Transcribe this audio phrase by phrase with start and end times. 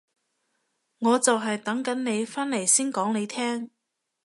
[0.97, 3.69] 我就係等緊你返嚟先講你聽